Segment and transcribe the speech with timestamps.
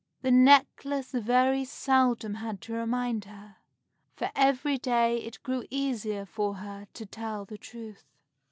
[0.23, 3.57] The necklace very seldom had to remind her,
[4.15, 8.03] for every day it grew easier for her to tell the truth.